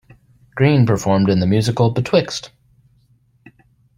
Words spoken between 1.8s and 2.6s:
Betwixt!